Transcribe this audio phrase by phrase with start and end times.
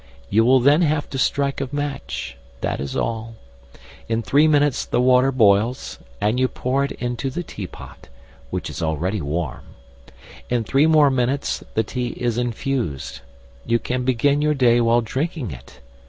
[0.31, 3.35] You will then have to strike a match that is all.
[4.09, 8.09] In three minutes the water boils, and you pour it into the teapot
[8.49, 9.75] (which is already warm).
[10.49, 13.19] In three more minutes the tea is infused.
[13.63, 15.81] You can begin your day while drinking it.